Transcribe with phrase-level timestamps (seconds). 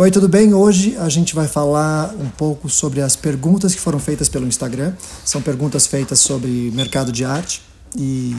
[0.00, 0.54] Oi, tudo bem?
[0.54, 4.94] Hoje a gente vai falar um pouco sobre as perguntas que foram feitas pelo Instagram.
[5.24, 7.60] São perguntas feitas sobre mercado de arte
[7.96, 8.32] e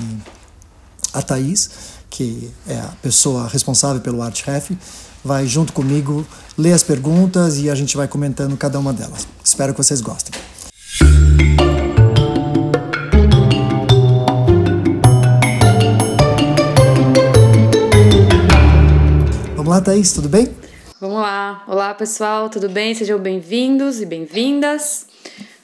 [1.14, 1.70] a Thaís,
[2.10, 4.72] que é a pessoa responsável pelo Art Ref,
[5.22, 6.26] vai junto comigo
[6.58, 9.28] ler as perguntas e a gente vai comentando cada uma delas.
[9.44, 10.34] Espero que vocês gostem.
[19.58, 20.69] Vamos lá, Thaís, tudo bem?
[21.02, 21.64] Vamos lá.
[21.66, 22.94] Olá, pessoal, tudo bem?
[22.94, 25.06] Sejam bem-vindos e bem-vindas.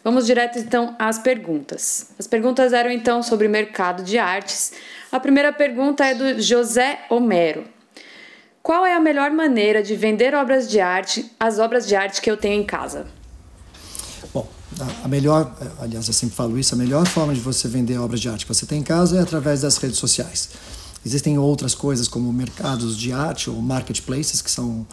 [0.01, 2.11] Vamos direto então às perguntas.
[2.17, 4.71] As perguntas eram então sobre mercado de artes.
[5.11, 7.65] A primeira pergunta é do José Homero.
[8.63, 12.31] Qual é a melhor maneira de vender obras de arte, as obras de arte que
[12.31, 13.05] eu tenho em casa?
[14.33, 14.47] Bom,
[15.03, 18.29] a melhor, aliás, eu sempre falo isso, a melhor forma de você vender obras de
[18.29, 20.51] arte que você tem em casa é através das redes sociais.
[21.05, 24.87] Existem outras coisas como mercados de arte ou marketplaces, que são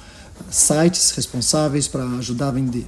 [0.51, 2.87] sites responsáveis para ajudar a vender.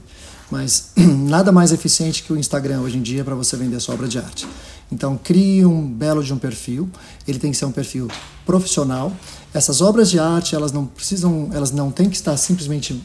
[0.51, 4.07] Mas nada mais eficiente que o Instagram hoje em dia para você vender sua obra
[4.07, 4.47] de arte.
[4.91, 6.89] Então crie um belo de um perfil.
[7.27, 8.09] Ele tem que ser um perfil
[8.45, 9.13] profissional.
[9.53, 13.03] Essas obras de arte elas não precisam, elas não têm que estar simplesmente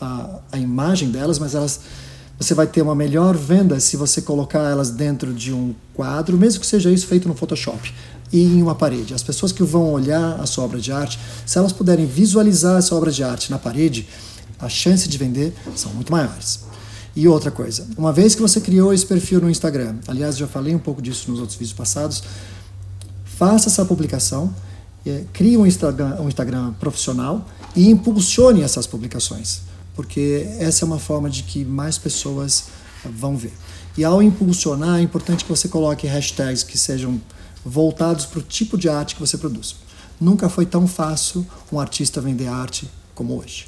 [0.00, 1.80] a, a imagem delas, mas elas
[2.38, 6.60] você vai ter uma melhor venda se você colocar elas dentro de um quadro, mesmo
[6.60, 7.92] que seja isso feito no Photoshop
[8.32, 9.14] e em uma parede.
[9.14, 12.94] As pessoas que vão olhar a sua obra de arte, se elas puderem visualizar essa
[12.94, 14.08] obra de arte na parede,
[14.58, 16.60] a chance de vender são muito maiores.
[17.14, 20.74] E outra coisa, uma vez que você criou esse perfil no Instagram, aliás, já falei
[20.74, 22.22] um pouco disso nos outros vídeos passados,
[23.24, 24.54] faça essa publicação,
[25.04, 27.46] eh, crie um Instagram, um Instagram profissional
[27.76, 29.60] e impulsione essas publicações,
[29.94, 32.64] porque essa é uma forma de que mais pessoas
[33.04, 33.52] vão ver.
[33.98, 37.20] E ao impulsionar, é importante que você coloque hashtags que sejam
[37.64, 39.76] voltados para o tipo de arte que você produz.
[40.20, 43.66] Nunca foi tão fácil um artista vender arte como hoje.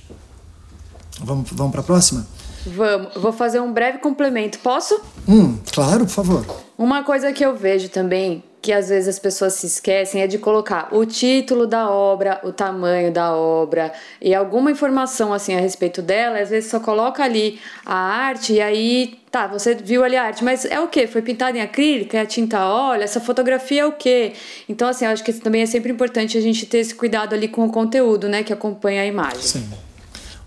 [1.21, 2.27] Vamos, vamos para a próxima?
[2.67, 3.15] Vamos.
[3.15, 4.59] Vou fazer um breve complemento.
[4.59, 5.01] Posso?
[5.29, 6.65] Hum, claro, por favor.
[6.77, 10.39] Uma coisa que eu vejo também, que às vezes as pessoas se esquecem, é de
[10.39, 13.93] colocar o título da obra, o tamanho da obra
[14.23, 16.39] e alguma informação assim a respeito dela.
[16.39, 20.45] Às vezes só coloca ali a arte e aí Tá, você viu ali a arte,
[20.45, 21.09] mas é o que?
[21.09, 22.17] Foi pintado em acrílica?
[22.17, 23.03] É a tinta óleo?
[23.03, 24.33] Essa fotografia é o quê?
[24.69, 27.65] Então, assim, acho que também é sempre importante a gente ter esse cuidado ali com
[27.65, 28.45] o conteúdo, né?
[28.45, 29.43] Que acompanha a imagem.
[29.43, 29.69] Sim.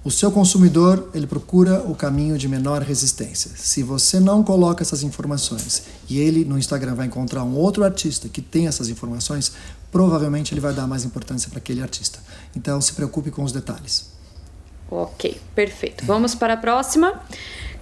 [0.08, 3.52] O seu consumidor, ele procura o caminho de menor resistência.
[3.58, 8.30] Se você não coloca essas informações e ele no Instagram vai encontrar um outro artista
[8.30, 9.52] que tem essas informações,
[9.92, 12.20] provavelmente ele vai dar mais importância para aquele artista.
[12.56, 14.10] Então, se preocupe com os detalhes.
[14.90, 16.06] Ok, perfeito.
[16.06, 17.22] Vamos para a próxima.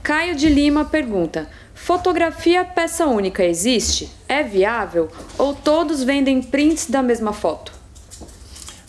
[0.01, 4.09] Caio de Lima pergunta: Fotografia peça única existe?
[4.27, 5.11] É viável?
[5.37, 7.74] Ou todos vendem prints da mesma foto?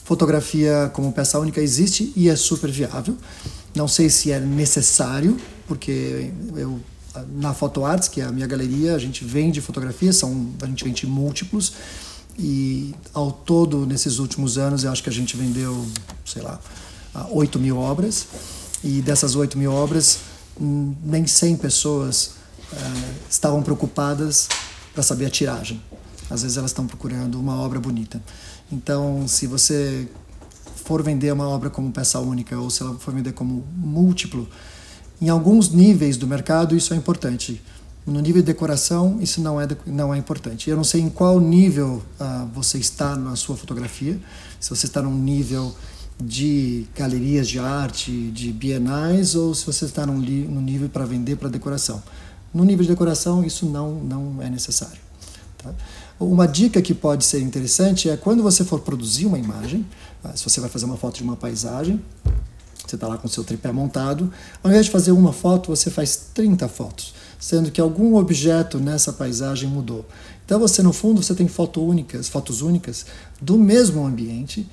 [0.06, 3.16] Fotografia como peça única existe e é super viável.
[3.74, 5.36] Não sei se é necessário,
[5.66, 6.80] porque eu
[7.32, 10.84] na Photo Arts, que é a minha galeria, a gente vende fotografias, são, a gente
[10.84, 11.72] vende múltiplos.
[12.38, 15.84] E ao todo, nesses últimos anos, eu acho que a gente vendeu,
[16.24, 16.60] sei lá,
[17.30, 18.28] 8 mil obras.
[18.84, 20.20] E dessas 8 mil obras,
[21.02, 22.34] nem 100 pessoas
[22.72, 22.76] uh,
[23.28, 24.48] estavam preocupadas
[24.94, 25.82] para saber a tiragem.
[26.30, 28.22] Às vezes elas estão procurando uma obra bonita.
[28.70, 30.08] Então, se você
[30.86, 34.48] for vender uma obra como peça única ou se ela for vender como múltiplo,
[35.20, 37.62] em alguns níveis do mercado isso é importante.
[38.06, 40.70] No nível de decoração, isso não é, não é importante.
[40.70, 44.20] Eu não sei em qual nível uh, você está na sua fotografia.
[44.60, 45.74] Se você está num nível
[46.22, 51.36] de galerias de arte, de bienais, ou se você está num, num nível para vender
[51.36, 52.02] para decoração.
[52.54, 55.00] No nível de decoração, isso não, não é necessário.
[55.58, 55.74] Tá?
[56.18, 59.86] Uma dica que pode ser interessante é quando você for produzir uma imagem,
[60.22, 60.34] tá?
[60.34, 62.00] se você vai fazer uma foto de uma paisagem,
[62.86, 64.32] você está lá com o seu tripé montado,
[64.62, 69.12] ao invés de fazer uma foto, você faz 30 fotos, sendo que algum objeto nessa
[69.12, 70.06] paisagem mudou.
[70.46, 73.04] Então você, no fundo, você tem fotos únicas, fotos únicas
[73.42, 74.66] do mesmo ambiente,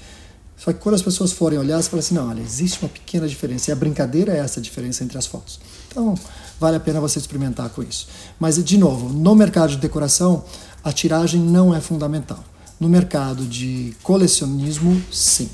[0.64, 3.28] só que quando as pessoas forem olhar, você fala assim, não, olha, existe uma pequena
[3.28, 3.70] diferença.
[3.70, 5.60] E a brincadeira é essa diferença entre as fotos.
[5.90, 6.16] Então,
[6.64, 8.08] vale a pena você experimentar com isso.
[8.40, 10.46] Mas, de novo, no mercado de decoração,
[10.82, 12.42] a tiragem não é fundamental.
[12.80, 15.50] No mercado de colecionismo, sim.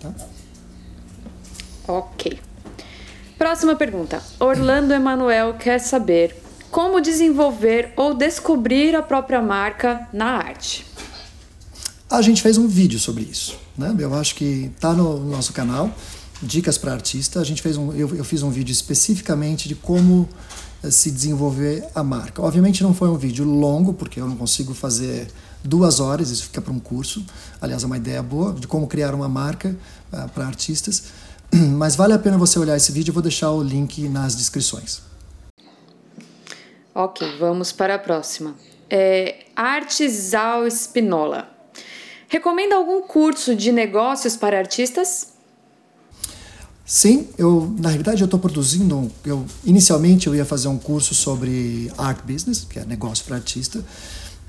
[0.00, 0.12] Tá?
[1.88, 2.38] Ok.
[3.36, 4.22] Próxima pergunta.
[4.38, 6.40] Orlando Emanuel quer saber
[6.70, 10.86] como desenvolver ou descobrir a própria marca na arte.
[12.08, 13.58] A gente fez um vídeo sobre isso.
[13.76, 13.92] Né?
[13.98, 15.90] Eu acho que está no nosso canal,
[16.42, 17.40] Dicas para Artista.
[17.40, 20.28] A gente fez um, eu, eu fiz um vídeo especificamente de como
[20.82, 22.42] eh, se desenvolver a marca.
[22.42, 25.28] Obviamente não foi um vídeo longo, porque eu não consigo fazer
[25.62, 27.24] duas horas, isso fica para um curso.
[27.60, 29.76] Aliás, é uma ideia boa de como criar uma marca
[30.12, 31.04] uh, para artistas.
[31.52, 35.02] Mas vale a pena você olhar esse vídeo, eu vou deixar o link nas descrições.
[36.94, 38.54] Ok, vamos para a próxima.
[38.88, 41.48] É, Artisal Spinola.
[42.28, 45.33] Recomenda algum curso de negócios para artistas?
[46.86, 49.10] Sim, eu na realidade eu estou produzindo.
[49.24, 53.82] Eu inicialmente eu ia fazer um curso sobre art business, que é negócio para artista,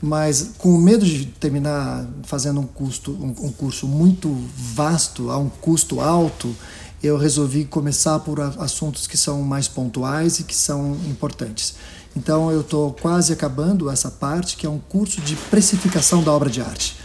[0.02, 5.50] mas com medo de terminar fazendo um, custo, um, um curso muito vasto, a um
[5.50, 6.54] custo alto,
[7.02, 11.76] eu resolvi começar por assuntos que são mais pontuais e que são importantes.
[12.16, 16.50] Então eu estou quase acabando essa parte que é um curso de precificação da obra
[16.50, 16.98] de arte.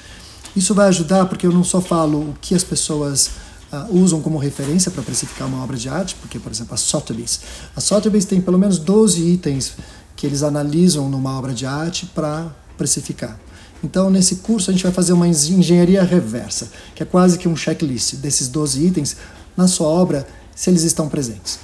[0.56, 3.30] Isso vai ajudar porque eu não só falo o que as pessoas
[3.72, 7.40] uh, usam como referência para precificar uma obra de arte, porque, por exemplo, a Sotheby's.
[7.74, 9.74] A Sotheby's tem pelo menos 12 itens
[10.16, 13.38] que eles analisam numa obra de arte para precificar.
[13.82, 17.56] Então, nesse curso, a gente vai fazer uma engenharia reversa, que é quase que um
[17.56, 19.16] checklist desses 12 itens
[19.56, 21.58] na sua obra, se eles estão presentes.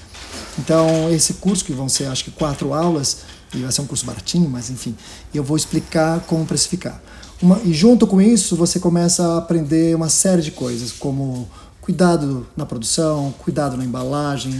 [0.59, 3.19] Então, esse curso, que vão ser acho que quatro aulas,
[3.55, 4.97] e vai ser um curso baratinho, mas enfim,
[5.35, 7.01] eu vou explicar como precificar.
[7.41, 11.47] Uma, e junto com isso, você começa a aprender uma série de coisas, como
[11.87, 14.53] cuidado na produção, cuidado na embalagem,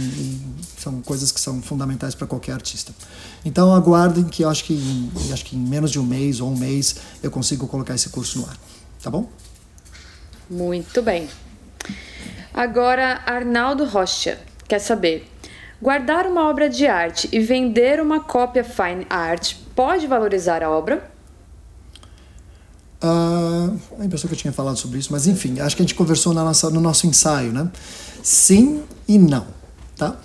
[0.77, 2.93] são coisas que são fundamentais para qualquer artista.
[3.43, 6.49] Então aguardem que eu acho que, em, acho que em menos de um mês ou
[6.49, 8.57] um mês eu consigo colocar esse curso no ar,
[9.03, 9.29] tá bom?
[10.49, 11.27] Muito bem.
[12.53, 15.29] Agora Arnaldo Rocha quer saber:
[15.81, 21.11] guardar uma obra de arte e vender uma cópia fine art pode valorizar a obra?
[23.01, 26.33] A impressão que eu tinha falado sobre isso, mas enfim, acho que a gente conversou
[26.33, 27.69] na nossa, no nosso ensaio, né?
[28.23, 29.45] Sim e não,
[29.95, 30.15] tá?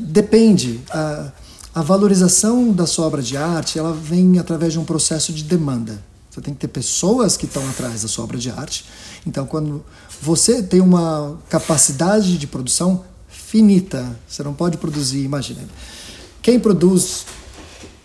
[0.00, 0.80] Depende.
[0.88, 1.30] Uh,
[1.74, 6.02] a valorização da sua obra de arte, ela vem através de um processo de demanda.
[6.30, 8.84] Você tem que ter pessoas que estão atrás da sua obra de arte.
[9.26, 9.84] Então, quando
[10.20, 15.60] você tem uma capacidade de produção finita, você não pode produzir, imagina.
[16.40, 17.26] Quem produz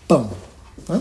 [0.06, 0.30] pão?
[0.88, 1.00] Né?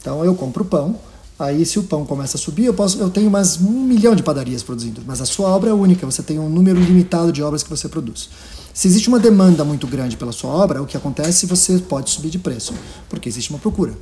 [0.00, 0.98] Então, eu compro pão
[1.42, 4.22] Aí, se o pão começa a subir, eu, posso, eu tenho mais um milhão de
[4.22, 7.64] padarias produzindo, mas a sua obra é única, você tem um número limitado de obras
[7.64, 8.28] que você produz.
[8.72, 12.30] Se existe uma demanda muito grande pela sua obra, o que acontece você pode subir
[12.30, 12.72] de preço,
[13.08, 13.92] porque existe uma procura.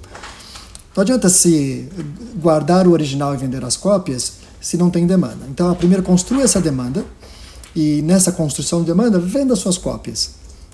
[0.94, 1.88] Não adianta se
[2.36, 5.46] guardar o original e vender as cópias se não tem demanda.
[5.48, 7.06] Então, a primeira construa essa demanda
[7.74, 10.32] e nessa construção de demanda, venda suas cópias.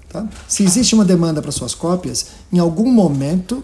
[0.09, 0.27] Tá?
[0.49, 3.63] Se existe uma demanda para suas cópias, em algum momento,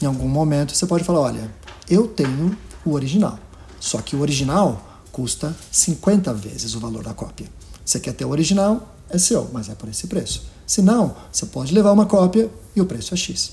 [0.00, 3.38] em algum momento você pode falar, olha, eu tenho o original.
[3.80, 7.46] Só que o original custa 50 vezes o valor da cópia.
[7.84, 8.94] Você quer ter o original?
[9.08, 10.46] É seu, mas é por esse preço.
[10.66, 13.52] Se não, você pode levar uma cópia e o preço é X.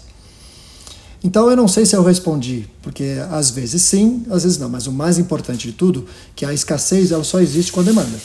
[1.24, 4.88] Então eu não sei se eu respondi, porque às vezes sim, às vezes não, mas
[4.88, 6.06] o mais importante de tudo,
[6.36, 8.20] que a escassez ela só existe com a demanda.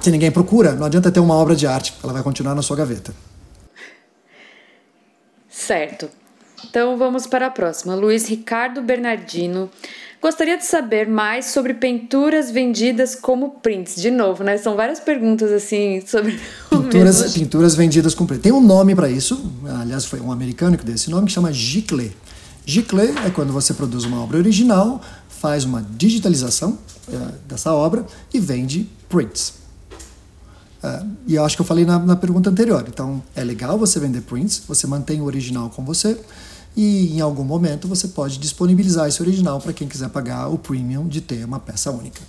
[0.00, 2.76] Se ninguém procura, não adianta ter uma obra de arte, ela vai continuar na sua
[2.76, 3.14] gaveta.
[5.48, 6.10] Certo.
[6.68, 7.94] Então vamos para a próxima.
[7.94, 9.70] Luiz Ricardo Bernardino.
[10.20, 13.96] Gostaria de saber mais sobre pinturas vendidas como prints.
[13.96, 14.56] De novo, né?
[14.56, 16.40] São várias perguntas assim sobre
[16.70, 18.42] pinturas, pinturas vendidas como prints.
[18.42, 19.52] Tem um nome para isso.
[19.80, 22.12] Aliás, foi um americano que deu esse nome que chama giclée.
[22.64, 26.78] Giclée é quando você produz uma obra original, faz uma digitalização
[27.12, 29.64] é, dessa obra e vende prints.
[30.82, 32.84] Uh, e eu acho que eu falei na, na, pergunta anterior.
[32.86, 36.18] Então, é legal você vender prints, você mantém o original com você,
[36.76, 41.06] e em algum momento você pode disponibilizar esse original para quem quiser pagar o premium
[41.06, 42.20] de ter uma peça única.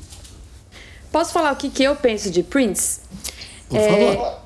[1.12, 3.02] Posso falar o que, que eu penso de prints?
[3.70, 4.40] Por é, favor.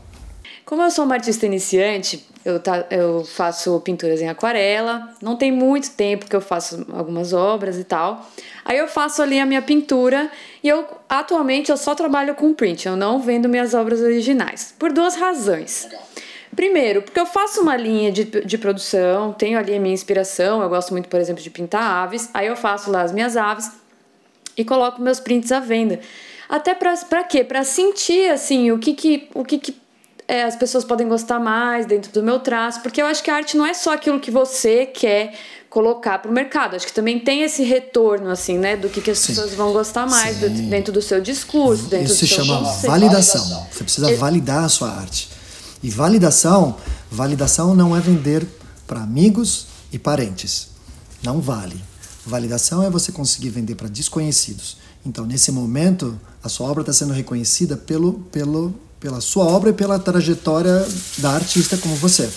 [0.65, 5.51] Como eu sou uma artista iniciante, eu, tá, eu faço pinturas em aquarela, não tem
[5.51, 8.25] muito tempo que eu faço algumas obras e tal.
[8.63, 10.31] Aí eu faço ali a minha pintura
[10.63, 14.73] e eu atualmente eu só trabalho com print, eu não vendo minhas obras originais.
[14.77, 15.87] Por duas razões.
[16.55, 20.69] Primeiro, porque eu faço uma linha de, de produção, tenho ali a minha inspiração, eu
[20.69, 23.71] gosto muito, por exemplo, de pintar aves, aí eu faço lá as minhas aves
[24.57, 25.99] e coloco meus prints à venda.
[26.49, 27.43] Até pra, pra quê?
[27.43, 29.77] Pra sentir, assim, o que que, o que, que
[30.27, 33.35] é, as pessoas podem gostar mais dentro do meu traço, porque eu acho que a
[33.35, 35.33] arte não é só aquilo que você quer
[35.69, 36.75] colocar para o mercado.
[36.75, 39.27] Acho que também tem esse retorno, assim, né, do que, que as Sim.
[39.27, 42.59] pessoas vão gostar mais do, dentro do seu discurso, dentro Isso do se seu chama
[42.59, 42.91] conceito.
[42.91, 43.67] validação.
[43.71, 45.29] Você precisa validar a sua arte.
[45.81, 46.75] E validação,
[47.11, 48.45] validação não é vender
[48.85, 50.69] para amigos e parentes.
[51.23, 51.81] Não vale.
[52.25, 54.77] Validação é você conseguir vender para desconhecidos.
[55.05, 59.73] Então, nesse momento, a sua obra está sendo reconhecida pelo, pelo, pela sua obra e
[59.73, 60.85] pela trajetória
[61.17, 62.29] da artista como você.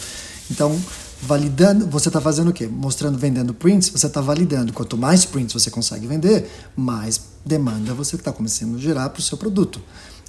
[0.51, 0.81] Então,
[1.23, 2.67] validando, você está fazendo o quê?
[2.67, 4.73] Mostrando, vendendo prints, você está validando.
[4.73, 9.23] Quanto mais prints você consegue vender, mais demanda você está começando a gerar para o
[9.23, 9.81] seu produto.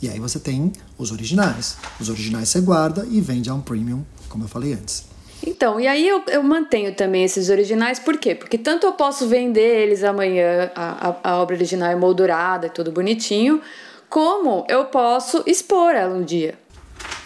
[0.03, 1.77] E aí você tem os originais.
[1.97, 5.05] Os originais você guarda e vende a um premium, como eu falei antes.
[5.47, 8.35] Então, e aí eu, eu mantenho também esses originais, por quê?
[8.35, 13.61] Porque tanto eu posso vender eles amanhã, a, a, a obra original emoldurada, tudo bonitinho,
[14.09, 16.55] como eu posso expor ela um dia.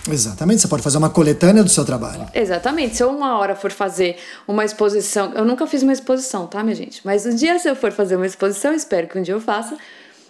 [0.08, 2.28] Exatamente, você pode fazer uma coletânea do seu trabalho.
[2.32, 4.18] Exatamente, se eu uma hora for fazer
[4.48, 7.02] uma exposição, eu nunca fiz uma exposição, tá, minha gente?
[7.04, 9.76] Mas um dia se eu for fazer uma exposição, espero que um dia eu faça,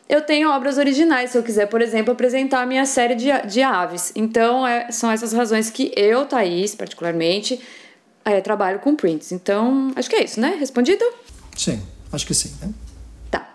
[0.10, 3.62] eu tenho obras originais, se eu quiser, por exemplo, apresentar a minha série de, de
[3.62, 4.14] aves.
[4.16, 7.60] Então, é, são essas razões que eu, Thaís, particularmente,
[8.24, 9.34] é, trabalho com prints.
[9.34, 10.56] Então, acho que é isso, né?
[10.58, 11.04] Respondido?
[11.58, 12.74] Sim, acho que sim, né?
[13.30, 13.50] Tá.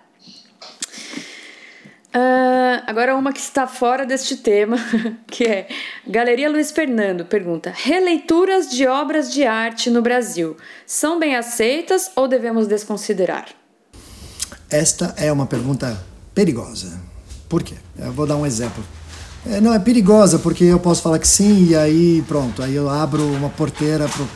[2.15, 4.77] Uh, agora uma que está fora deste tema,
[5.27, 5.69] que é
[6.07, 10.55] Galeria Luiz Fernando pergunta: Releituras de obras de arte no Brasil
[10.87, 13.47] são bem aceitas ou devemos desconsiderar?
[14.71, 17.01] Esta é uma pergunta perigosa.
[17.49, 17.75] Por quê?
[17.99, 18.83] Eu vou dar um exemplo.
[19.47, 22.89] É, não, é perigosa porque eu posso falar que sim e aí pronto, aí eu
[22.89, 24.27] abro uma porteira pro...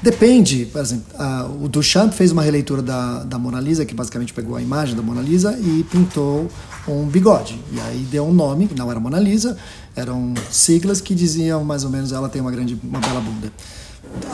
[0.00, 4.34] Depende, por exemplo, a, o Duchamp fez uma releitura da, da Mona Lisa, que basicamente
[4.34, 6.46] pegou a imagem da Mona Lisa e pintou
[6.86, 7.58] um bigode.
[7.72, 9.56] E aí deu um nome, que não era Mona Lisa,
[9.96, 13.50] eram siglas que diziam mais ou menos ela tem uma grande, uma bela bunda.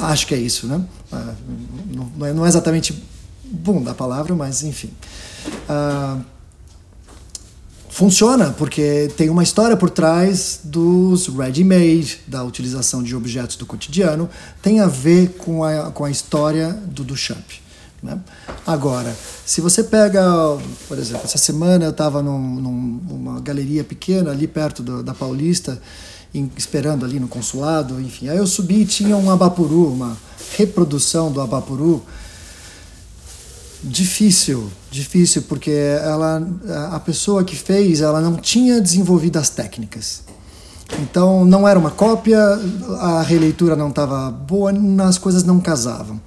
[0.02, 0.85] Acho que é isso, né?
[1.12, 1.35] Ah,
[1.95, 3.00] não, não é exatamente
[3.45, 4.90] bunda a palavra, mas enfim.
[5.69, 6.21] Uh,
[8.00, 14.26] funciona porque tem uma história por trás dos ready-made, da utilização de objetos do cotidiano,
[14.62, 17.45] tem a ver com a, com a história do Duchamp.
[18.02, 18.19] Né?
[18.66, 19.14] Agora,
[19.45, 20.25] se você pega,
[20.88, 22.40] por exemplo, essa semana eu estava num,
[23.07, 25.78] numa galeria pequena ali perto do, da Paulista,
[26.35, 28.30] em, esperando ali no consulado, enfim.
[28.30, 30.16] Aí eu subi e tinha um abapuru, uma
[30.57, 32.02] reprodução do abapuru
[33.83, 36.47] Difícil, difícil, porque ela,
[36.93, 40.23] a pessoa que fez, ela não tinha desenvolvido as técnicas.
[41.01, 42.39] Então não era uma cópia,
[42.99, 44.73] a releitura não estava boa,
[45.07, 46.21] as coisas não casavam.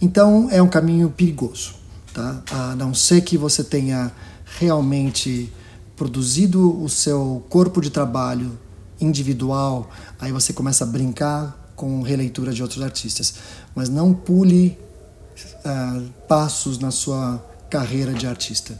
[0.00, 1.74] Então é um caminho perigoso,
[2.12, 2.42] tá?
[2.50, 4.12] A não ser que você tenha
[4.58, 5.52] realmente
[5.96, 8.58] produzido o seu corpo de trabalho
[9.00, 9.90] individual,
[10.20, 13.34] aí você começa a brincar com releitura de outros artistas.
[13.74, 14.78] Mas não pule
[15.64, 18.78] uh, passos na sua carreira de artista?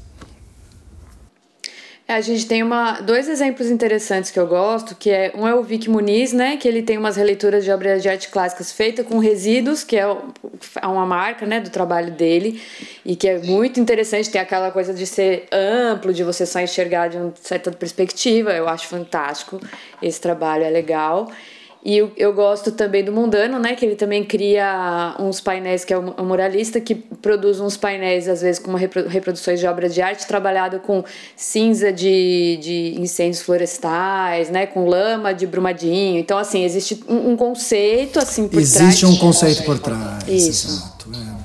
[2.06, 5.54] É, a gente tem uma, dois exemplos interessantes que eu gosto, que é um é
[5.54, 9.06] o Vic Muniz, né, que ele tem umas releituras de obras de arte clássicas feitas
[9.06, 12.60] com resíduos, que é, é uma marca, né, do trabalho dele,
[13.04, 17.08] e que é muito interessante, tem aquela coisa de ser amplo, de você só enxergar
[17.08, 19.60] de uma certa perspectiva, eu acho fantástico,
[20.02, 21.30] esse trabalho é legal.
[21.84, 23.74] E eu, eu, gosto também do Mundano, né?
[23.74, 28.40] Que ele também cria uns painéis, que é um muralista que produz uns painéis, às
[28.40, 31.04] vezes, com reproduções de obras de arte, trabalhado com
[31.36, 34.64] cinza de, de incêndios florestais, né?
[34.64, 36.20] Com lama de brumadinho.
[36.20, 38.88] Então, assim, existe um, um conceito, assim, por existe trás.
[38.88, 40.28] Existe um conceito por trás.
[40.28, 40.68] Isso.
[40.68, 41.10] Exato.
[41.12, 41.42] É.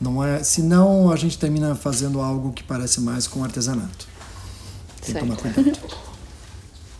[0.00, 4.08] Não é, senão a gente termina fazendo algo que parece mais com artesanato.
[5.02, 5.36] Tem certo.
[5.36, 5.98] que tomar cuidado.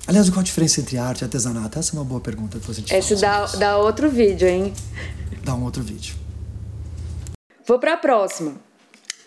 [0.08, 1.78] Aliás, qual a diferença entre arte e artesanato?
[1.78, 4.72] Essa é uma boa pergunta que você Esse dá, dá outro vídeo, hein?
[5.44, 6.16] Dá um outro vídeo.
[7.66, 8.54] Vou para a próxima.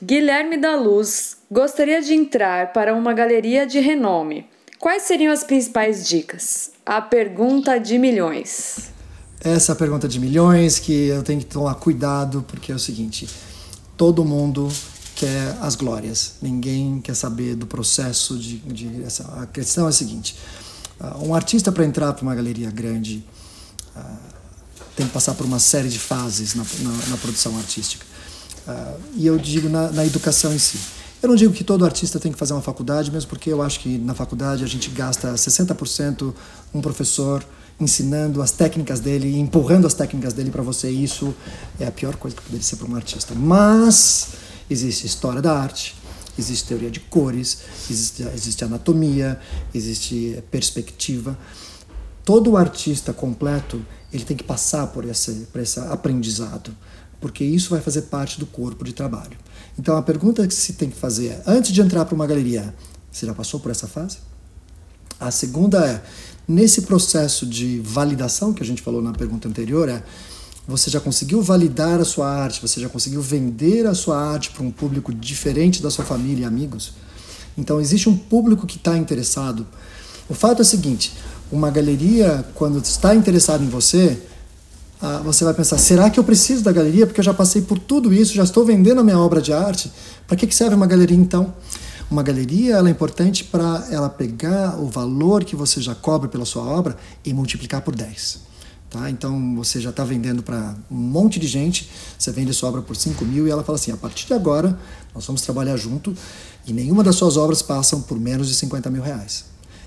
[0.02, 4.48] Guilherme da Luz gostaria de entrar para uma galeria de renome.
[4.80, 6.72] Quais seriam as principais dicas?
[6.84, 8.90] A pergunta de milhões.
[9.40, 13.30] Essa pergunta de milhões que eu tenho que tomar cuidado, porque é o seguinte:
[13.96, 14.68] todo mundo
[15.16, 18.58] quer as glórias, ninguém quer saber do processo de.
[18.58, 20.36] de essa, a questão é a seguinte:
[21.22, 23.24] um artista, para entrar para uma galeria grande,
[23.96, 24.32] uh,
[24.96, 28.06] tem que passar por uma série de fases na, na, na produção artística.
[28.68, 30.78] Uh, e eu digo na, na, educação em si.
[31.22, 33.80] Eu não digo que todo artista tem que fazer uma faculdade, mesmo porque eu acho
[33.80, 36.34] que na faculdade a gente gasta 60%
[36.74, 37.44] um professor
[37.80, 40.90] ensinando as técnicas dele, empurrando as técnicas dele para você.
[40.90, 41.34] Isso
[41.80, 43.34] é a pior coisa que poderia ser para um artista.
[43.36, 44.30] Mas
[44.70, 45.96] existe história da arte,
[46.42, 49.40] existe teoria de cores, existe, existe anatomia,
[49.74, 51.38] existe perspectiva.
[52.26, 56.76] Todo artista completo ele tem que passar por esse, por esse aprendizado,
[57.20, 59.38] porque isso vai fazer parte do corpo de trabalho.
[59.80, 62.74] Então a pergunta que se tem que fazer é, antes de entrar para uma galeria,
[63.12, 64.18] você já passou por essa fase?
[65.20, 66.04] A segunda é,
[66.48, 70.04] nesse processo de validação que a gente falou na pergunta anterior, é
[70.68, 74.64] você já conseguiu validar a sua arte, você já conseguiu vender a sua arte para
[74.64, 76.94] um público diferente da sua família e amigos.
[77.58, 79.66] Então existe um público que está interessado.
[80.30, 81.14] O fato é o seguinte:
[81.52, 84.18] uma galeria, quando está interessada em você,
[85.02, 87.06] ah, você vai pensar: será que eu preciso da galeria?
[87.06, 89.92] Porque eu já passei por tudo isso, já estou vendendo a minha obra de arte.
[90.28, 91.54] Para que serve uma galeria então?
[92.10, 96.46] Uma galeria ela é importante para ela pegar o valor que você já cobra pela
[96.46, 98.51] sua obra e multiplicar por 10.
[98.92, 99.10] Tá?
[99.10, 102.94] Então você já está vendendo para um monte de gente, você vende sua obra por
[102.94, 104.78] 5 mil e ela fala assim: a partir de agora
[105.16, 106.14] nós vamos trabalhar junto
[106.68, 109.46] e nenhuma das suas obras passam por menos de 50 mil reais.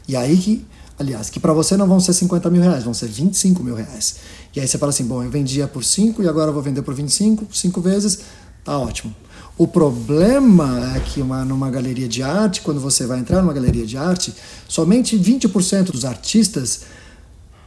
[0.09, 0.65] E aí que,
[0.99, 4.17] aliás, que para você não vão ser 50 mil reais, vão ser 25 mil reais.
[4.57, 6.81] E aí você fala assim: bom, eu vendia por 5 e agora eu vou vender
[6.81, 8.21] por 25, 5 vezes,
[8.65, 9.15] tá ótimo.
[9.59, 13.85] O problema é que uma, numa galeria de arte, quando você vai entrar numa galeria
[13.85, 14.35] de arte,
[14.67, 16.81] somente 20% dos artistas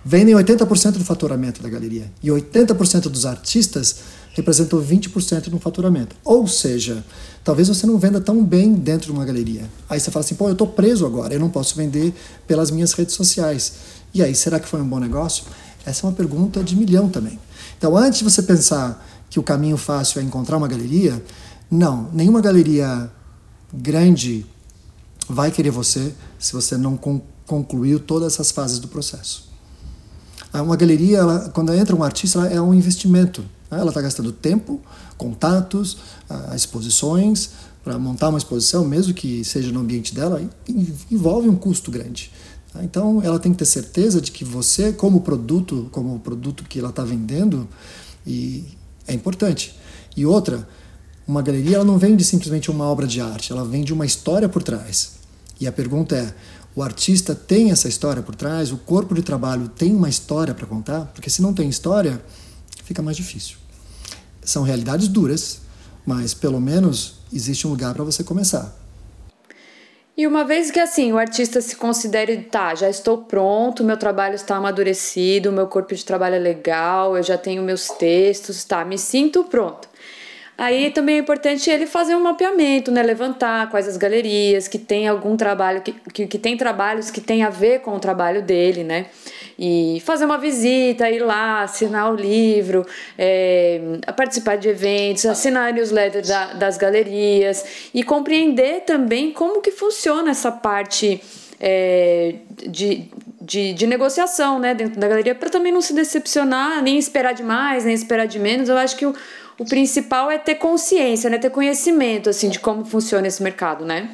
[0.07, 2.09] vendem 80% do faturamento da galeria.
[2.23, 3.97] E 80% dos artistas
[4.33, 6.15] representam 20% no faturamento.
[6.23, 7.03] Ou seja,
[7.43, 9.69] talvez você não venda tão bem dentro de uma galeria.
[9.89, 12.13] Aí você fala assim, pô, eu estou preso agora, eu não posso vender
[12.47, 13.73] pelas minhas redes sociais.
[14.13, 15.43] E aí, será que foi um bom negócio?
[15.85, 17.37] Essa é uma pergunta de milhão também.
[17.77, 21.21] Então, antes de você pensar que o caminho fácil é encontrar uma galeria,
[21.69, 23.11] não, nenhuma galeria
[23.73, 24.45] grande
[25.27, 26.97] vai querer você se você não
[27.45, 29.46] concluiu todas essas fases do processo.
[30.53, 33.41] Uma galeria, ela, quando entra um artista, é um investimento.
[33.69, 33.79] Né?
[33.79, 34.81] Ela está gastando tempo,
[35.17, 35.97] contatos,
[36.55, 37.51] exposições,
[37.83, 40.41] para montar uma exposição, mesmo que seja no ambiente dela,
[41.09, 42.31] envolve um custo grande.
[42.73, 42.83] Tá?
[42.83, 46.89] Então, ela tem que ter certeza de que você, como produto, como produto que ela
[46.89, 47.67] está vendendo,
[48.25, 48.65] e
[49.07, 49.73] é importante.
[50.15, 50.67] E outra,
[51.27, 54.63] uma galeria ela não vende simplesmente uma obra de arte, ela vende uma história por
[54.63, 55.13] trás.
[55.59, 56.33] E a pergunta é:
[56.77, 60.67] o artista tem essa história por trás, o corpo de trabalho tem uma história para
[60.67, 62.21] contar, porque se não tem história,
[62.83, 63.57] fica mais difícil.
[64.43, 65.61] São realidades duras,
[66.05, 68.77] mas pelo menos existe um lugar para você começar.
[70.15, 74.35] E uma vez que assim o artista se considere, tá, já estou pronto, meu trabalho
[74.35, 78.99] está amadurecido, meu corpo de trabalho é legal, eu já tenho meus textos, tá, me
[78.99, 79.89] sinto pronto.
[80.57, 83.03] Aí também é importante ele fazer um mapeamento, né?
[83.03, 87.43] Levantar quais as galerias que tem algum trabalho, que, que, que tem trabalhos que tem
[87.43, 89.05] a ver com o trabalho dele, né?
[89.59, 92.85] E fazer uma visita, ir lá, assinar o livro,
[93.17, 99.71] é, participar de eventos, assinar a newsletter da, das galerias e compreender também como que
[99.71, 101.21] funciona essa parte
[101.59, 102.35] é,
[102.67, 103.09] de,
[103.47, 107.85] de, de, negociação né, dentro da galeria, para também não se decepcionar, nem esperar demais,
[107.85, 108.67] nem esperar de menos.
[108.67, 109.15] Eu acho que o,
[109.57, 111.37] o principal é ter consciência, né?
[111.37, 114.09] Ter conhecimento, assim, de como funciona esse mercado, né?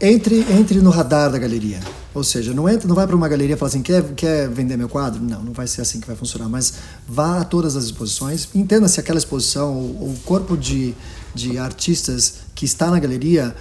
[0.00, 1.80] Entre, entre no radar da galeria.
[2.14, 4.76] Ou seja, não entra, não vai para uma galeria e fala assim, quer, quer vender
[4.76, 5.22] meu quadro?
[5.22, 6.48] Não, não vai ser assim que vai funcionar.
[6.48, 6.74] Mas
[7.06, 10.94] vá a todas as exposições, entenda se aquela exposição, o, o corpo de,
[11.34, 13.54] de artistas que está na galeria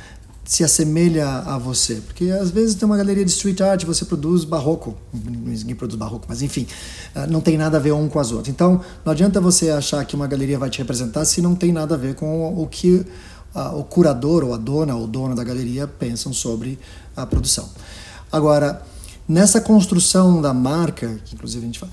[0.46, 1.96] se assemelha a você.
[1.96, 4.96] Porque às vezes tem uma galeria de street art, você produz barroco.
[5.14, 6.68] Ninguém produz barroco, mas enfim,
[7.16, 8.50] ah, não tem nada a ver um com as outras.
[8.50, 11.96] Então, não adianta você achar que uma galeria vai te representar se não tem nada
[11.96, 13.06] a ver com o que
[13.56, 16.78] uh, o curador, ou a dona, ou dono da galeria pensam sobre
[17.16, 17.70] a produção.
[18.32, 18.82] Agora,
[19.28, 21.92] nessa construção da marca, que inclusive a gente fala,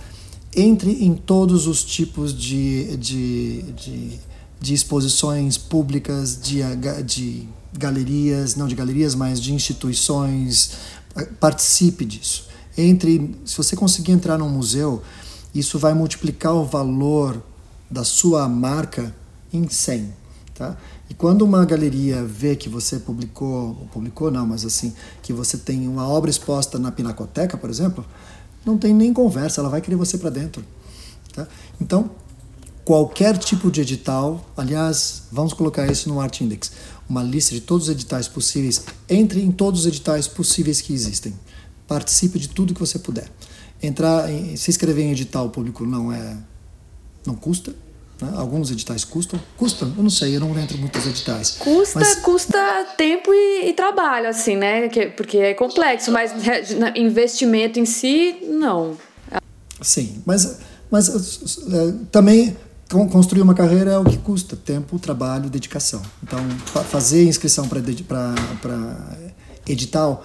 [0.57, 4.19] entre em todos os tipos de, de, de,
[4.61, 6.61] de exposições públicas, de,
[7.05, 10.73] de galerias, não de galerias, mas de instituições,
[11.39, 12.49] participe disso.
[12.77, 15.03] Entre, se você conseguir entrar num museu,
[15.55, 17.43] isso vai multiplicar o valor
[17.91, 19.15] da sua marca
[19.53, 20.15] em 100,
[20.55, 20.77] tá?
[21.09, 25.89] E quando uma galeria vê que você publicou, publicou não, mas assim, que você tem
[25.89, 28.07] uma obra exposta na Pinacoteca, por exemplo,
[28.65, 30.65] não tem nem conversa, ela vai querer você para dentro,
[31.35, 31.49] tá?
[31.81, 32.11] Então,
[32.91, 36.73] qualquer tipo de edital, aliás, vamos colocar isso no Art Index
[37.09, 41.33] uma lista de todos os editais possíveis, entre em todos os editais possíveis que existem.
[41.87, 43.29] Participe de tudo que você puder.
[43.81, 46.37] Entrar, em, se inscrever em edital público não é,
[47.25, 47.73] não custa.
[48.21, 48.33] Né?
[48.35, 49.95] Alguns editais custam, custam.
[49.97, 51.59] Eu não sei, eu não entro em muitos editais.
[51.61, 52.17] Custa, mas...
[52.17, 54.89] custa tempo e, e, trabalho, assim, né?
[55.17, 56.33] Porque é complexo, mas
[56.75, 58.99] né, investimento em si, não.
[59.29, 59.41] Para
[60.27, 60.59] mas,
[60.91, 62.57] mas eh, também
[62.91, 66.03] construir uma carreira é o que custa tempo, trabalho, dedicação.
[66.23, 66.39] Então,
[66.85, 67.83] fazer inscrição para
[69.67, 70.25] edital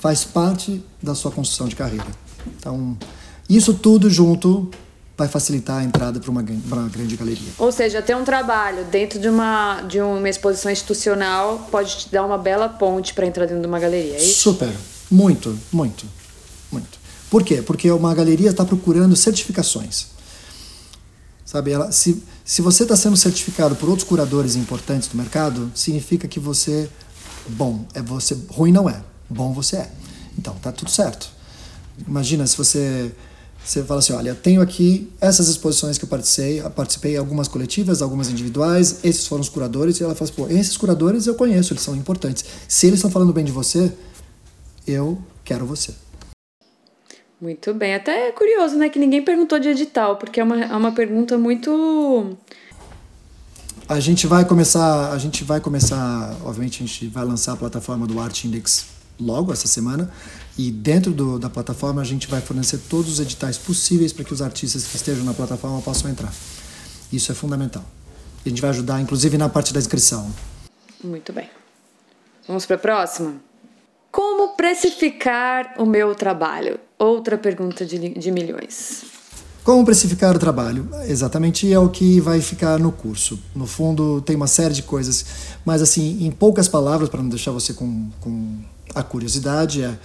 [0.00, 2.06] faz parte da sua construção de carreira.
[2.56, 2.96] Então,
[3.48, 4.70] isso tudo junto
[5.16, 7.50] vai facilitar a entrada para uma, uma, grande galeria.
[7.58, 12.24] Ou seja, ter um trabalho dentro de uma, de uma exposição institucional pode te dar
[12.24, 14.40] uma bela ponte para entrar dentro de uma galeria, é isso?
[14.40, 14.72] Super,
[15.10, 16.06] muito, muito,
[16.72, 16.98] muito.
[17.28, 17.60] Por quê?
[17.60, 20.06] Porque uma galeria está procurando certificações.
[21.50, 26.28] Sabe, ela, se, se você está sendo certificado por outros curadores importantes do mercado, significa
[26.28, 26.88] que você
[27.48, 29.90] bom é você ruim não é, bom você é.
[30.38, 31.28] Então tá tudo certo.
[32.06, 33.10] Imagina se você
[33.64, 38.30] Você fala assim, olha, tenho aqui essas exposições que eu participei, participei algumas coletivas, algumas
[38.30, 41.82] individuais, esses foram os curadores, e ela fala assim, pô, esses curadores eu conheço, eles
[41.82, 42.44] são importantes.
[42.66, 43.92] Se eles estão falando bem de você,
[44.86, 45.92] eu quero você.
[47.40, 47.94] Muito bem.
[47.94, 51.38] Até é curioso, né, que ninguém perguntou de edital, porque é uma, é uma pergunta
[51.38, 52.36] muito
[53.90, 58.06] a gente vai começar, a gente vai começar, obviamente a gente vai lançar a plataforma
[58.06, 58.86] do Art Index
[59.18, 60.08] logo essa semana
[60.56, 64.32] e dentro do, da plataforma a gente vai fornecer todos os editais possíveis para que
[64.32, 66.32] os artistas que estejam na plataforma possam entrar.
[67.12, 67.84] Isso é fundamental.
[68.44, 70.32] E a gente vai ajudar, inclusive, na parte da inscrição.
[71.02, 71.50] Muito bem.
[72.46, 73.34] Vamos para a próxima?
[74.12, 76.78] Como precificar o meu trabalho?
[77.00, 79.04] Outra pergunta de, de milhões.
[79.64, 80.86] Como precificar o trabalho?
[81.06, 83.38] Exatamente é o que vai ficar no curso.
[83.56, 85.24] No fundo, tem uma série de coisas,
[85.64, 88.58] mas assim, em poucas palavras, para não deixar você com, com
[88.94, 89.98] a curiosidade, é.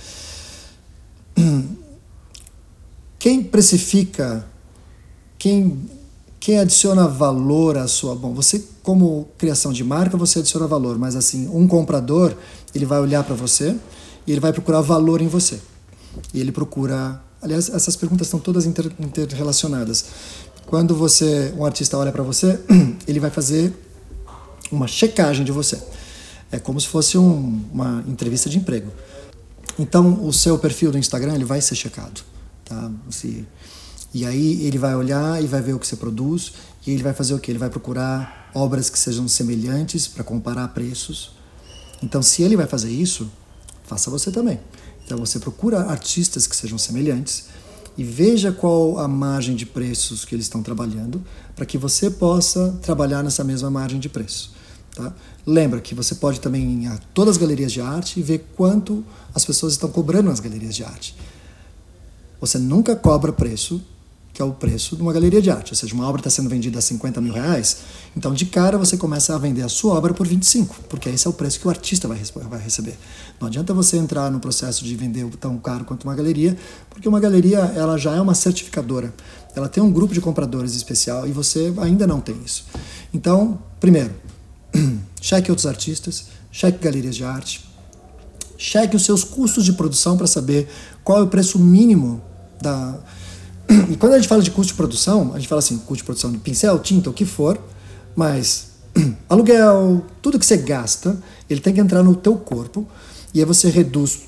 [3.20, 4.46] Quem precifica,
[5.38, 5.90] quem,
[6.40, 8.16] quem adiciona valor à sua.
[8.16, 12.36] Bom, você, como criação de marca, você adiciona valor, mas assim, um comprador,
[12.74, 13.76] ele vai olhar para você
[14.28, 15.60] e ele vai procurar valor em você.
[16.34, 20.06] E ele procura Aliás, essas perguntas estão todas inter, interrelacionadas.
[20.66, 22.60] Quando você, um artista olha para você,
[23.08, 23.72] ele vai fazer
[24.72, 25.80] uma checagem de você.
[26.52, 28.92] É como se fosse um, uma entrevista de emprego.
[29.78, 32.22] Então, o seu perfil do Instagram ele vai ser checado,
[32.64, 32.92] tá?
[33.12, 33.46] Se,
[34.12, 36.54] e aí ele vai olhar e vai ver o que você produz
[36.88, 37.52] e ele vai fazer o que?
[37.52, 41.34] Ele vai procurar obras que sejam semelhantes para comparar preços.
[42.02, 43.30] Então, se ele vai fazer isso,
[43.84, 44.60] faça você também.
[45.06, 47.46] Então você procura artistas que sejam semelhantes
[47.98, 51.24] e veja qual a margem de preços que eles estão trabalhando
[51.56, 54.54] para que você possa trabalhar nessa mesma margem de preço.
[54.94, 55.14] Tá?
[55.46, 59.06] Lembra que você pode também ir a todas as galerias de arte e ver quanto
[59.34, 61.16] as pessoas estão cobrando nas galerias de arte.
[62.42, 63.82] Você nunca cobra preço
[64.36, 65.72] que é o preço de uma galeria de arte.
[65.72, 67.78] Ou seja, uma obra está sendo vendida a 50 mil reais,
[68.18, 71.30] então de cara você começa a vender a sua obra por 25, porque esse é
[71.30, 72.20] o preço que o artista vai,
[72.50, 72.98] vai receber.
[73.40, 76.58] Não adianta você entrar no processo de vender tão caro quanto uma galeria,
[76.90, 79.14] porque uma galeria ela já é uma certificadora.
[79.56, 82.66] Ela tem um grupo de compradores especial e você ainda não tem isso.
[83.14, 84.14] Então, primeiro,
[85.22, 87.66] cheque outros artistas, cheque galerias de arte,
[88.58, 90.68] cheque os seus custos de produção para saber
[91.06, 92.22] qual é o preço mínimo
[92.62, 93.00] da
[93.90, 96.04] E quando a gente fala de custo de produção, a gente fala assim, custo de
[96.04, 97.60] produção de pincel, tinta, o que for,
[98.16, 98.68] mas
[99.30, 101.18] aluguel, tudo que você gasta,
[101.50, 102.88] ele tem que entrar no teu corpo
[103.34, 104.22] e aí você reduz,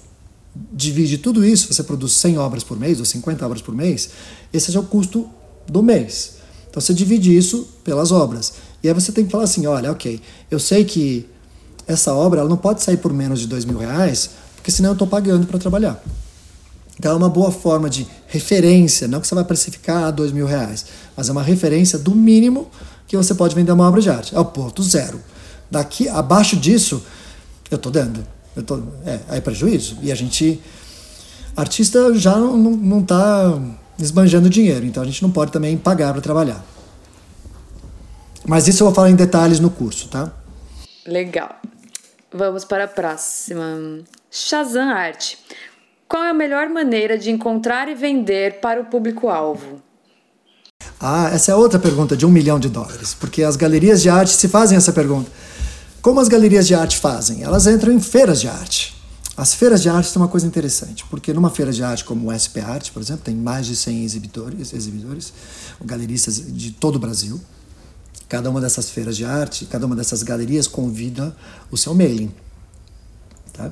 [0.71, 4.09] divide tudo isso, você produz 100 obras por mês ou 50 obras por mês,
[4.51, 5.29] esse é o custo
[5.67, 6.37] do mês.
[6.69, 8.53] Então você divide isso pelas obras.
[8.83, 10.21] E aí você tem que falar assim, olha, ok,
[10.51, 11.27] eu sei que
[11.87, 14.93] essa obra ela não pode sair por menos de dois mil reais, porque senão eu
[14.93, 16.03] estou pagando para trabalhar.
[16.99, 20.85] Então é uma boa forma de referência, não que você vai precificar dois mil reais,
[21.15, 22.69] mas é uma referência do mínimo
[23.07, 24.35] que você pode vender uma obra de arte.
[24.35, 25.21] É o ponto zero.
[25.69, 27.03] Daqui abaixo disso,
[27.69, 28.25] eu estou dando.
[28.55, 29.97] Eu tô, é, é prejuízo.
[30.01, 30.59] E a gente,
[31.55, 33.59] artista já não está
[33.99, 36.63] esbanjando dinheiro, então a gente não pode também pagar para trabalhar.
[38.45, 40.31] Mas isso eu vou falar em detalhes no curso, tá?
[41.05, 41.55] Legal.
[42.33, 43.99] Vamos para a próxima.
[44.31, 45.37] Shazam Arte.
[46.07, 49.81] Qual é a melhor maneira de encontrar e vender para o público-alvo?
[50.99, 54.31] Ah, essa é outra pergunta de um milhão de dólares, porque as galerias de arte
[54.31, 55.29] se fazem essa pergunta.
[56.01, 57.43] Como as galerias de arte fazem?
[57.43, 58.95] Elas entram em feiras de arte.
[59.35, 62.33] As feiras de arte são uma coisa interessante, porque numa feira de arte como o
[62.33, 65.33] SP Arte, por exemplo, tem mais de 100 exibidores, exibidores
[65.83, 67.39] galeristas de todo o Brasil.
[68.27, 71.35] Cada uma dessas feiras de arte, cada uma dessas galerias convida
[71.69, 72.33] o seu mailing.
[73.53, 73.71] Tá?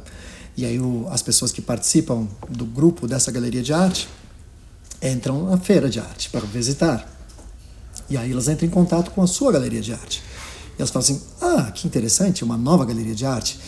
[0.58, 4.08] E aí o, as pessoas que participam do grupo dessa galeria de arte
[5.02, 7.12] entram na feira de arte para visitar.
[8.10, 10.24] E aí elas entram em contato com a sua galeria de arte.
[10.78, 13.60] E elas falam assim: ah, que interessante, uma nova galeria de arte.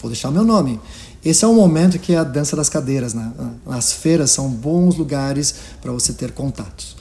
[0.00, 0.80] Vou deixar o meu nome.
[1.24, 3.14] Esse é um momento que é a dança das cadeiras.
[3.14, 3.32] Né?
[3.66, 6.96] As feiras são bons lugares para você ter contatos.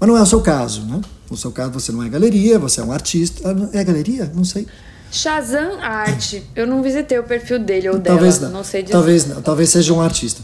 [0.00, 1.00] Mas não é o seu caso, né?
[1.30, 3.56] No seu caso, você não é galeria, você é um artista.
[3.72, 4.30] É galeria?
[4.34, 4.66] Não sei.
[5.10, 6.42] Shazam Arte.
[6.54, 8.50] Eu não visitei o perfil dele ou talvez dela.
[8.50, 8.58] Não.
[8.58, 8.92] não sei dizer.
[8.92, 9.42] Talvez não.
[9.42, 10.42] Talvez seja um artista.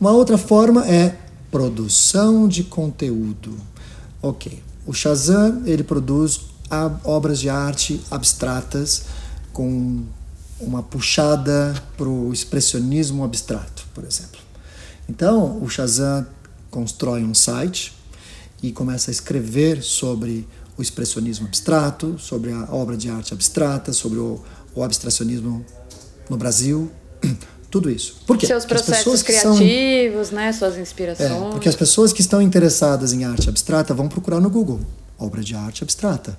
[0.00, 1.14] Uma outra forma é
[1.50, 3.56] produção de conteúdo.
[4.22, 4.62] Ok.
[4.86, 6.40] O Shazam ele produz
[7.04, 9.04] obras de arte abstratas
[9.52, 10.02] com
[10.60, 14.40] uma puxada para o expressionismo abstrato, por exemplo.
[15.08, 16.26] Então, o Shazam
[16.70, 17.92] constrói um site
[18.62, 20.46] e começa a escrever sobre
[20.80, 24.40] o expressionismo abstrato, sobre a obra de arte abstrata, sobre o,
[24.74, 25.64] o abstracionismo
[26.28, 26.90] no Brasil,
[27.70, 28.16] Tudo isso.
[28.26, 28.48] Por quê?
[28.48, 30.52] Seus Porque as processos pessoas que são- criativos, né?
[30.52, 31.30] Suas inspirações.
[31.30, 34.80] é, porque as pessoas que estão interessadas em arte abstrata vão procurar no Google
[35.16, 36.36] obra de arte abstrata.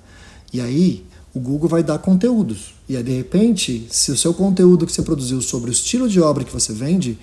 [0.52, 2.74] E aí o Google vai dar conteúdos.
[2.86, 6.20] E aí, de repente, se o seu conteúdo que você produziu sobre o estilo de
[6.20, 7.18] obra que você vende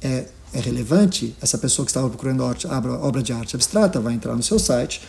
[0.00, 4.34] é, é relevante, essa pessoa que estava procurando arte- obra de arte abstrata vai entrar
[4.34, 5.02] no seu site,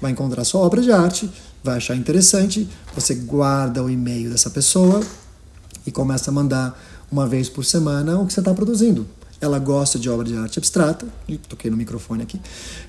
[0.00, 1.30] vai encontrar sua obra de arte,
[1.62, 5.02] vai achar interessante, você guarda o e-mail dessa pessoa
[5.86, 6.78] e começa a mandar
[7.10, 9.06] uma vez por semana o que você está produzindo.
[9.40, 12.40] Ela gosta de obra de arte abstrata, Ih, toquei no microfone aqui.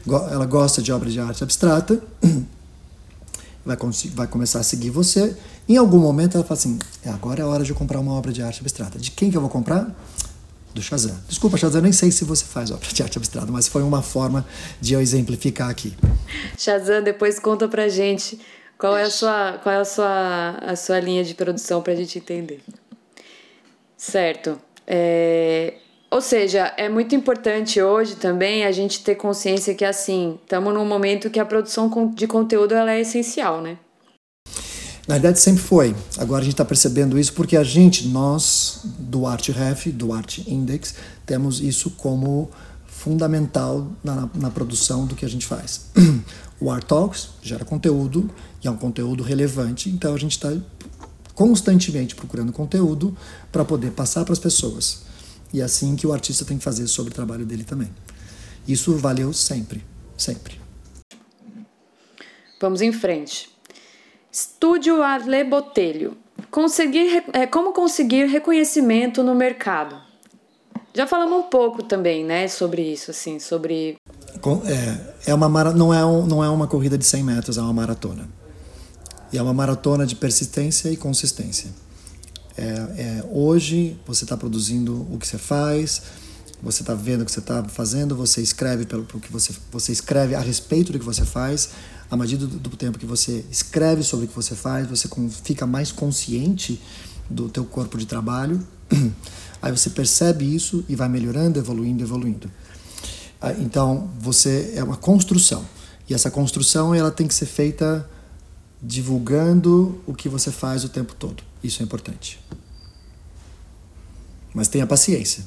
[0.08, 2.02] Ela gosta de obra de arte abstrata,
[3.66, 3.78] vai,
[4.14, 5.36] vai começar a seguir você.
[5.68, 8.42] Em algum momento ela fala assim: "É, agora é hora de comprar uma obra de
[8.42, 8.98] arte abstrata.
[9.00, 9.94] De quem que eu vou comprar?
[10.76, 11.18] Do Shazam.
[11.30, 14.02] Desculpa, Shazam, eu nem sei se você faz obra de arte abstrata, mas foi uma
[14.02, 14.46] forma
[14.82, 15.94] de eu exemplificar aqui.
[16.58, 18.38] Shazam, depois conta pra gente
[18.78, 22.18] qual é a sua, qual é a sua, a sua linha de produção pra gente
[22.20, 22.62] entender.
[23.96, 24.60] Certo.
[24.86, 25.76] É,
[26.12, 30.86] Ou seja, é muito importante hoje também a gente ter consciência que, assim, estamos num
[30.86, 33.78] momento que a produção de conteúdo ela é essencial, né?
[35.08, 35.96] Na verdade, sempre foi.
[36.18, 40.40] Agora a gente está percebendo isso porque a gente, nós, do Art Ref, do Art
[40.48, 42.50] Index, temos isso como
[42.86, 45.88] fundamental na, na produção do que a gente faz.
[46.58, 50.56] O Art Talks gera conteúdo e é um conteúdo relevante, então a gente está
[51.34, 53.16] constantemente procurando conteúdo
[53.52, 55.04] para poder passar para as pessoas.
[55.54, 57.90] E é assim que o artista tem que fazer sobre o trabalho dele também.
[58.66, 59.84] Isso valeu sempre,
[60.18, 60.60] sempre.
[62.60, 63.50] Vamos em frente.
[64.32, 66.18] Estúdio Arle Botelho.
[66.56, 69.98] Conseguir, é, como conseguir reconhecimento no mercado?
[70.94, 73.98] Já falamos um pouco também, né, sobre isso, assim, sobre
[74.66, 77.62] É, é uma mara, não, é um, não é uma corrida de 100 metros, é
[77.62, 78.30] uma maratona.
[79.34, 81.70] E é uma maratona de persistência e consistência.
[82.58, 86.04] É, é, hoje você está produzindo o que você faz,
[86.64, 89.92] você está vendo o que você está fazendo, você escreve pelo, pelo que você, você
[89.92, 91.72] escreve a respeito do que você faz.
[92.10, 95.30] À medida do, do tempo que você escreve sobre o que você faz, você com-
[95.30, 96.80] fica mais consciente
[97.30, 98.66] do teu corpo de trabalho.
[99.62, 102.52] Aí você percebe isso e vai melhorando, evoluindo, evoluindo.
[103.42, 105.66] Ah, Então, você é uma construção.
[106.08, 108.08] E essa construção ela tem que ser feita
[108.82, 111.44] divulgando o que você faz o tempo todo.
[111.64, 112.40] Isso é importante.
[114.54, 115.44] Mas tenha paciência.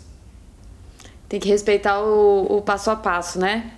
[1.29, 3.75] tem que respeitar o, o passo a passo, né?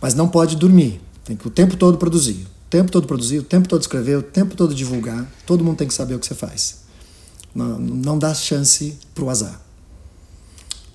[0.00, 1.00] Mas não pode dormir.
[1.24, 2.46] Tem que o tempo todo produzir.
[2.66, 5.26] O tempo todo produzir, o tempo todo escrever, o tempo todo divulgar.
[5.46, 6.84] Todo mundo tem que saber o que você faz.
[7.54, 9.60] Não, não dá chance para o azar.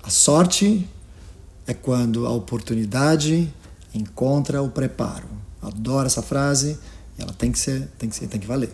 [0.03, 0.87] A sorte
[1.65, 3.51] é quando a oportunidade
[3.93, 5.27] encontra o preparo.
[5.61, 6.77] Adoro essa frase.
[7.17, 8.71] Ela tem que ser, tem que ser, tem que valer.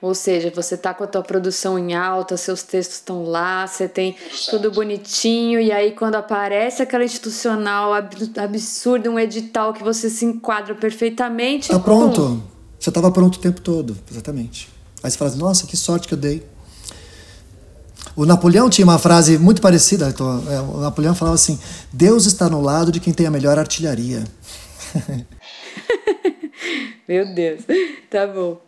[0.00, 3.88] Ou seja, você tá com a tua produção em alta, seus textos estão lá, você
[3.88, 4.14] tem
[4.50, 10.24] tudo bonitinho, e aí quando aparece aquela institucional ab- absurda, um edital que você se
[10.24, 11.68] enquadra perfeitamente.
[11.70, 12.42] Tá pum, pronto.
[12.78, 14.68] Você estava pronto o tempo todo, exatamente.
[15.02, 16.46] Aí você fala assim, nossa, que sorte que eu dei.
[18.14, 20.08] O Napoleão tinha uma frase muito parecida.
[20.08, 21.58] então, é, O Napoleão falava assim:
[21.92, 24.24] Deus está no lado de quem tem a melhor artilharia.
[27.08, 27.62] Meu Deus,
[28.10, 28.58] tá bom.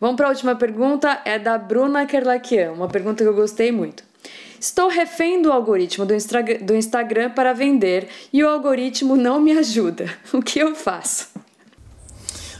[0.00, 4.04] Vamos para a última pergunta, é da Bruna Kerlakian, uma pergunta que eu gostei muito.
[4.60, 9.52] Estou refém do algoritmo do, Instra- do Instagram para vender e o algoritmo não me
[9.52, 10.08] ajuda.
[10.32, 11.28] O que eu faço?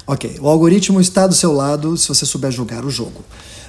[0.06, 3.22] Ok, o algoritmo está do seu lado se você souber jogar o jogo.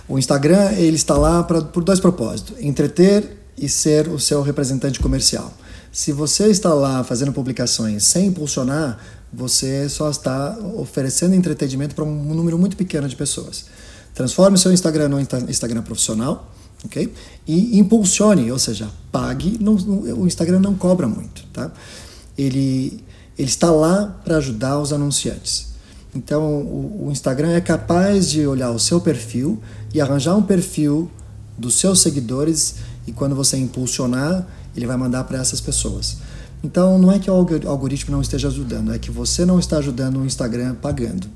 [0.08, 4.99] O Instagram ele está lá pra, por dois propósitos: entreter e ser o seu representante
[4.99, 5.53] comercial.
[5.91, 8.99] Se você está lá fazendo publicações sem impulsionar,
[9.32, 13.65] você só está oferecendo entretenimento para um número muito pequeno de pessoas.
[14.13, 16.52] Transforme seu Instagram no Insta- Instagram profissional,
[16.84, 17.13] ok?
[17.48, 19.58] E impulsione, ou seja, pague.
[19.62, 21.72] Não- o Instagram não cobra muito, tá?
[22.38, 23.04] Ele,
[23.38, 25.70] ele está lá para ajudar os anunciantes.
[26.15, 29.62] Então, o, o Instagram é capaz de olhar o seu perfil
[29.94, 31.10] e arranjar um perfil
[31.58, 36.18] dos seus seguidores e quando você impulsionar, ele vai mandar para essas pessoas.
[36.63, 39.78] Então, não é que o algo- algoritmo não esteja ajudando, é que você não está
[39.78, 41.28] ajudando o Instagram pagando.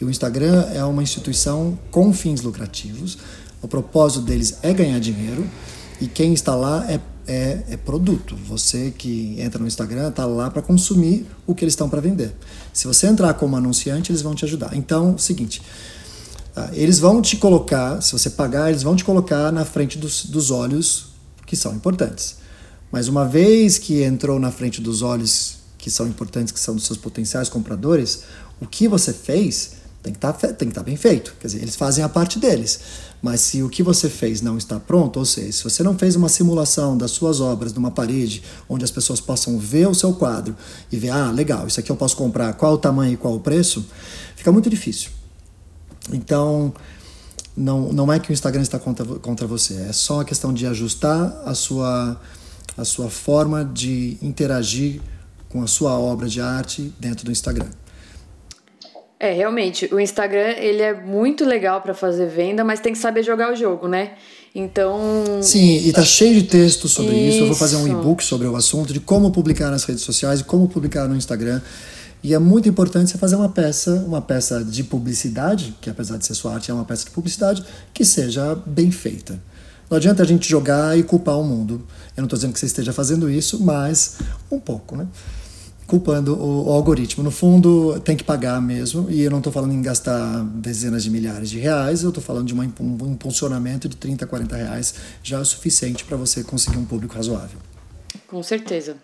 [0.00, 3.18] E o Instagram é uma instituição com fins lucrativos.
[3.60, 5.44] O propósito deles é ganhar dinheiro
[6.00, 8.36] e quem está lá é, é, é produto.
[8.46, 12.32] Você que entra no Instagram está lá para consumir o que eles estão para vender.
[12.72, 14.76] Se você entrar como anunciante, eles vão te ajudar.
[14.76, 15.60] Então, seguinte,
[16.54, 20.26] ah, eles vão te colocar, se você pagar, eles vão te colocar na frente dos,
[20.26, 21.06] dos olhos
[21.44, 22.36] que são importantes.
[22.90, 26.84] Mas uma vez que entrou na frente dos olhos que são importantes, que são dos
[26.84, 28.22] seus potenciais compradores,
[28.60, 31.34] o que você fez Tem que tá, estar tá bem feito.
[31.40, 32.80] Quer dizer, eles fazem a parte deles.
[33.20, 36.14] Mas se o que você fez não está pronto, ou seja, se você não fez
[36.14, 40.56] uma simulação das suas obras numa parede onde as pessoas possam ver o seu quadro
[40.90, 43.40] e ver, ah, legal, isso aqui eu posso comprar, qual o tamanho e qual o
[43.40, 43.84] preço,
[44.36, 45.10] fica muito difícil.
[46.12, 46.72] Então,
[47.56, 50.64] não, não é que o Instagram está contra, contra você, é só uma questão de
[50.66, 52.20] ajustar a sua,
[52.78, 55.00] a sua forma de interagir
[55.48, 57.66] com a sua obra de arte dentro do Instagram.
[59.20, 63.24] É, realmente, o Instagram ele é muito legal para fazer venda, mas tem que saber
[63.24, 64.12] jogar o jogo, né?
[64.54, 65.40] Então.
[65.42, 67.28] Sim, e tá cheio de texto sobre isso.
[67.28, 67.38] isso.
[67.40, 70.44] Eu vou fazer um e-book sobre o assunto de como publicar nas redes sociais e
[70.44, 71.60] como publicar no Instagram.
[72.22, 76.26] E é muito importante você fazer uma peça, uma peça de publicidade, que apesar de
[76.26, 79.38] ser sua arte, é uma peça de publicidade, que seja bem feita.
[79.90, 81.86] Não adianta a gente jogar e culpar o mundo.
[82.16, 84.18] Eu não estou dizendo que você esteja fazendo isso, mas
[84.50, 85.06] um pouco, né?
[85.86, 87.24] Culpando o, o algoritmo.
[87.24, 89.10] No fundo, tem que pagar mesmo.
[89.10, 92.46] E eu não estou falando em gastar dezenas de milhares de reais, eu estou falando
[92.46, 96.76] de uma, um impulsionamento de 30, 40 reais já é o suficiente para você conseguir
[96.76, 97.58] um público razoável.
[98.26, 98.96] Com certeza.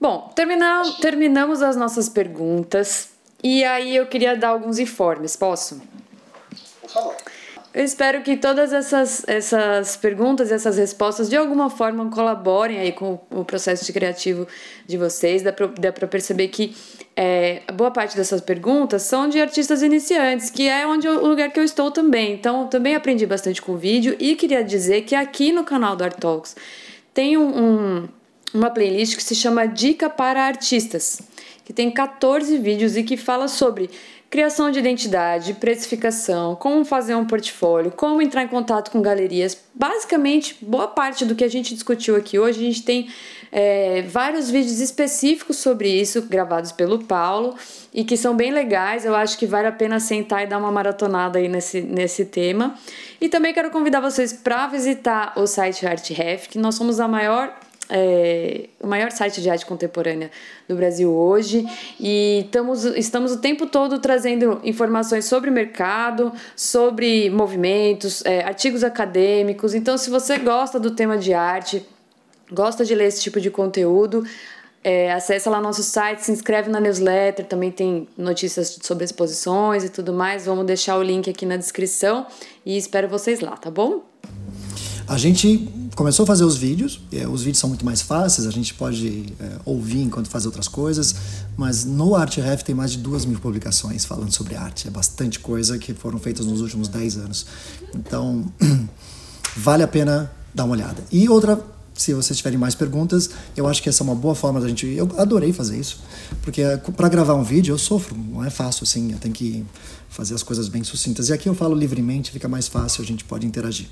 [0.00, 3.08] Bom, terminar, terminamos as nossas perguntas
[3.42, 5.80] e aí eu queria dar alguns informes, posso?
[6.80, 7.16] Por favor.
[7.74, 12.92] Eu espero que todas essas, essas perguntas e essas respostas de alguma forma colaborem aí
[12.92, 14.48] com o processo de criativo
[14.86, 15.42] de vocês.
[15.42, 16.74] Dá para perceber que
[17.14, 21.50] é, boa parte dessas perguntas são de artistas iniciantes, que é onde eu, o lugar
[21.50, 22.32] que eu estou também.
[22.32, 26.04] Então, também aprendi bastante com o vídeo e queria dizer que aqui no canal do
[26.04, 26.56] Art Talks
[27.12, 28.08] tem um, um
[28.52, 31.20] uma playlist que se chama Dica para Artistas,
[31.68, 33.90] que tem 14 vídeos e que fala sobre
[34.30, 39.54] criação de identidade, precificação, como fazer um portfólio, como entrar em contato com galerias.
[39.74, 43.10] Basicamente, boa parte do que a gente discutiu aqui hoje, a gente tem
[43.52, 47.54] é, vários vídeos específicos sobre isso, gravados pelo Paulo,
[47.92, 49.04] e que são bem legais.
[49.04, 52.76] Eu acho que vale a pena sentar e dar uma maratonada aí nesse, nesse tema.
[53.20, 57.54] E também quero convidar vocês para visitar o site ArtRef, que nós somos a maior
[57.90, 60.30] é, o maior site de arte contemporânea
[60.68, 61.66] do Brasil hoje
[61.98, 69.74] e estamos, estamos o tempo todo trazendo informações sobre mercado, sobre movimentos, é, artigos acadêmicos.
[69.74, 71.84] Então, se você gosta do tema de arte,
[72.52, 74.24] gosta de ler esse tipo de conteúdo,
[74.84, 79.88] é, acessa lá nosso site, se inscreve na newsletter, também tem notícias sobre exposições e
[79.88, 80.46] tudo mais.
[80.46, 82.26] Vamos deixar o link aqui na descrição
[82.64, 84.02] e espero vocês lá, tá bom?
[85.08, 85.66] A gente
[85.96, 89.32] começou a fazer os vídeos, é, os vídeos são muito mais fáceis, a gente pode
[89.40, 91.14] é, ouvir enquanto faz outras coisas,
[91.56, 95.78] mas no ArtRef tem mais de duas mil publicações falando sobre arte, é bastante coisa
[95.78, 97.46] que foram feitas nos últimos 10 anos.
[97.94, 98.52] Então,
[99.56, 101.02] vale a pena dar uma olhada.
[101.10, 101.58] E outra
[101.94, 104.86] se vocês tiverem mais perguntas, eu acho que essa é uma boa forma da gente.
[104.86, 106.00] Eu adorei fazer isso,
[106.42, 109.66] porque é, para gravar um vídeo eu sofro, não é fácil assim, eu tenho que
[110.08, 111.28] fazer as coisas bem sucintas.
[111.28, 113.88] E aqui eu falo livremente, fica mais fácil, a gente pode interagir.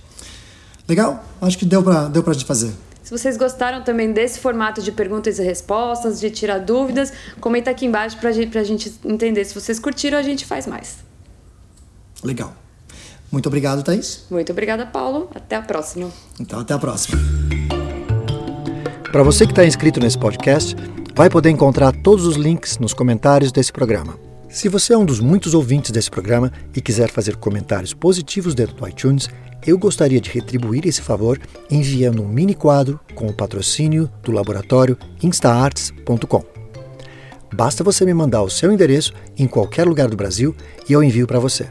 [0.88, 1.24] Legal?
[1.40, 2.72] Acho que deu para deu pra gente fazer.
[3.02, 7.86] Se vocês gostaram também desse formato de perguntas e respostas, de tirar dúvidas, comenta aqui
[7.86, 9.44] embaixo para a gente entender.
[9.44, 10.96] Se vocês curtiram, a gente faz mais.
[12.24, 12.52] Legal.
[13.30, 14.24] Muito obrigado, Thaís.
[14.28, 15.30] Muito obrigada, Paulo.
[15.34, 16.10] Até a próxima.
[16.40, 17.16] Então, até a próxima.
[19.12, 20.74] Para você que está inscrito nesse podcast,
[21.14, 24.25] vai poder encontrar todos os links nos comentários desse programa.
[24.56, 28.74] Se você é um dos muitos ouvintes desse programa e quiser fazer comentários positivos dentro
[28.74, 29.28] do iTunes,
[29.66, 31.38] eu gostaria de retribuir esse favor
[31.70, 36.42] enviando um mini quadro com o patrocínio do laboratório instaarts.com.
[37.52, 40.56] Basta você me mandar o seu endereço em qualquer lugar do Brasil
[40.88, 41.68] e eu envio para você.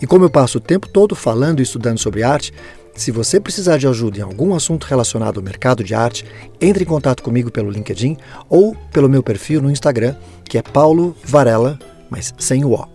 [0.00, 2.52] E como eu passo o tempo todo falando e estudando sobre arte,
[2.94, 6.24] se você precisar de ajuda em algum assunto relacionado ao mercado de arte,
[6.60, 8.16] entre em contato comigo pelo LinkedIn
[8.48, 11.78] ou pelo meu perfil no Instagram, que é Paulo Varela,
[12.08, 12.86] mas sem o O.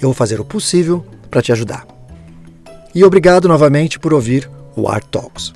[0.00, 1.86] Eu vou fazer o possível para te ajudar.
[2.94, 5.52] E obrigado novamente por ouvir o Art Talks.